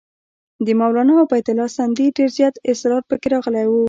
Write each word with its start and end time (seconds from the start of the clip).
د 0.65 0.67
مولنا 0.79 1.15
عبیدالله 1.25 1.67
سندي 1.77 2.07
ډېر 2.17 2.29
زیات 2.37 2.55
اسرار 2.71 3.01
پکې 3.09 3.27
راغلي 3.33 3.65
وو. 3.67 3.79